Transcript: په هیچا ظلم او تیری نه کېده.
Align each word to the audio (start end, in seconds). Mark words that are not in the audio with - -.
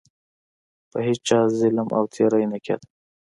په 0.91 0.97
هیچا 1.07 1.39
ظلم 1.57 1.87
او 1.97 2.03
تیری 2.13 2.45
نه 2.51 2.57
کېده. 2.65 2.85